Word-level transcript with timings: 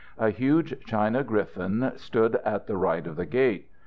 A 0.17 0.31
huge 0.31 0.83
china 0.87 1.23
griffon 1.23 1.91
stood 1.95 2.37
at 2.37 2.65
the 2.65 2.75
right 2.75 3.05
of 3.05 3.17
the 3.17 3.25
gate. 3.27 3.67